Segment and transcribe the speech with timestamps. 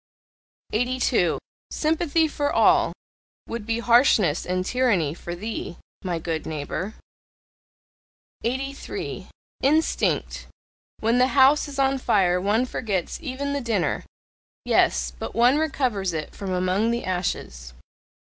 [0.73, 1.37] 82.
[1.69, 2.91] "Sympathy for all"
[3.45, 6.95] would be harshness and tyranny for THEE, my good neighbour.
[8.43, 9.27] 83.
[9.61, 10.47] INSTINCT
[11.01, 14.03] When the house is on fire one forgets even the dinner
[14.65, 17.73] Yes, but one recovers it from among the ashes.